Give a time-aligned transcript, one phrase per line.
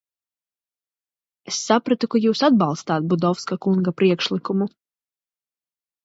[1.51, 4.69] Es sapratu, ka jūs atbalstāt Budovska kunga priekšlikumu.